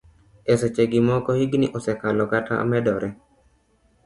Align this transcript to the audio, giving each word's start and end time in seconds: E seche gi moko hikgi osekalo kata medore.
E 0.53 0.53
seche 0.61 0.83
gi 0.93 0.99
moko 1.07 1.31
hikgi 1.39 1.67
osekalo 1.77 2.23
kata 2.33 2.55
medore. 2.71 3.09